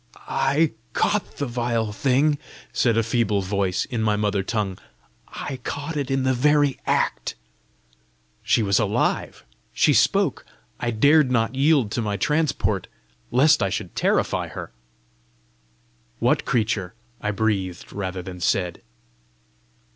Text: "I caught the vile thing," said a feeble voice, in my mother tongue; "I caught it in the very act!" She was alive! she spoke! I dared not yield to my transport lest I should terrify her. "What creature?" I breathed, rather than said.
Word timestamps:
"I 0.27 0.71
caught 0.93 1.37
the 1.37 1.45
vile 1.45 1.91
thing," 1.91 2.39
said 2.73 2.97
a 2.97 3.03
feeble 3.03 3.43
voice, 3.43 3.85
in 3.85 4.01
my 4.01 4.15
mother 4.15 4.41
tongue; 4.41 4.79
"I 5.27 5.57
caught 5.63 5.95
it 5.95 6.09
in 6.09 6.23
the 6.23 6.33
very 6.33 6.79
act!" 6.87 7.35
She 8.41 8.63
was 8.63 8.79
alive! 8.79 9.45
she 9.75 9.93
spoke! 9.93 10.43
I 10.79 10.89
dared 10.89 11.29
not 11.29 11.53
yield 11.53 11.91
to 11.91 12.01
my 12.01 12.17
transport 12.17 12.87
lest 13.29 13.61
I 13.61 13.69
should 13.69 13.95
terrify 13.95 14.47
her. 14.47 14.71
"What 16.17 16.45
creature?" 16.45 16.95
I 17.21 17.29
breathed, 17.29 17.93
rather 17.93 18.23
than 18.23 18.39
said. 18.41 18.81